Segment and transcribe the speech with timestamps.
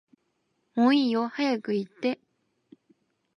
[0.73, 2.19] もういいよって早く言って